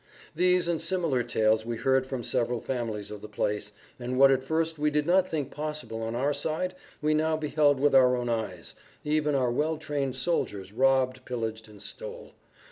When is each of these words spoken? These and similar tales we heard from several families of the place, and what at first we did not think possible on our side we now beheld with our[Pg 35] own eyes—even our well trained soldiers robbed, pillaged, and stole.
These 0.33 0.67
and 0.67 0.81
similar 0.81 1.21
tales 1.21 1.63
we 1.63 1.77
heard 1.77 2.07
from 2.07 2.23
several 2.23 2.59
families 2.59 3.11
of 3.11 3.21
the 3.21 3.27
place, 3.29 3.71
and 3.99 4.17
what 4.17 4.31
at 4.31 4.43
first 4.43 4.79
we 4.79 4.89
did 4.89 5.05
not 5.05 5.29
think 5.29 5.51
possible 5.51 6.01
on 6.01 6.15
our 6.15 6.33
side 6.33 6.73
we 7.03 7.13
now 7.13 7.37
beheld 7.37 7.79
with 7.79 7.93
our[Pg 7.93 8.17
35] 8.17 8.19
own 8.21 8.29
eyes—even 8.29 9.35
our 9.35 9.51
well 9.51 9.77
trained 9.77 10.15
soldiers 10.15 10.71
robbed, 10.73 11.23
pillaged, 11.25 11.67
and 11.69 11.83
stole. 11.83 12.31